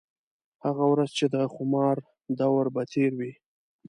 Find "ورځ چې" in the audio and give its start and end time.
0.91-1.25